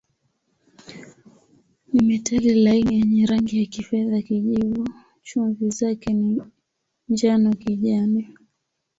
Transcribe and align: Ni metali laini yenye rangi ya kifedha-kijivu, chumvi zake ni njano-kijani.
Ni 1.93 2.01
metali 2.07 2.53
laini 2.55 2.93
yenye 2.99 3.25
rangi 3.25 3.59
ya 3.59 3.65
kifedha-kijivu, 3.65 4.87
chumvi 5.23 5.69
zake 5.69 6.13
ni 6.13 6.41
njano-kijani. 7.09 8.27